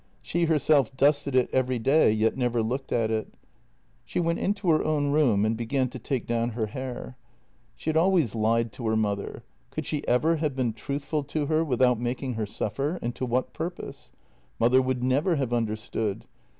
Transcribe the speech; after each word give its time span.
She 0.23 0.45
herself 0.45 0.97
dusted 0.97 1.35
it 1.35 1.47
every 1.53 1.77
day, 1.77 2.11
yet 2.11 2.35
never 2.35 2.63
looked 2.63 2.91
at 2.91 3.11
it. 3.11 3.35
She 4.03 4.19
went 4.19 4.39
into 4.39 4.71
her 4.71 4.83
own 4.83 5.11
room 5.11 5.45
and 5.45 5.55
began 5.55 5.89
to 5.89 5.99
take 5.99 6.25
down 6.25 6.49
her 6.49 6.65
hair. 6.65 7.17
She 7.75 7.91
had 7.91 7.97
always 7.97 8.33
lied 8.33 8.71
to 8.71 8.87
her 8.87 8.95
mother— 8.95 9.43
could 9.69 9.85
she 9.85 10.01
ever 10.07 10.37
have 10.37 10.55
been 10.55 10.73
truthful 10.73 11.21
to 11.25 11.45
her 11.45 11.63
without 11.63 11.99
making 11.99 12.33
her 12.33 12.47
suffer, 12.47 12.97
and 13.03 13.13
to 13.13 13.27
what 13.27 13.53
purpose? 13.53 14.11
Mother 14.59 14.81
would 14.81 15.03
never 15.03 15.35
have 15.35 15.53
understood. 15.53 16.25